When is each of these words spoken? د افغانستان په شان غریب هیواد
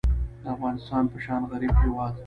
د 0.43 0.45
افغانستان 0.55 1.03
په 1.11 1.17
شان 1.25 1.41
غریب 1.51 1.73
هیواد 1.81 2.13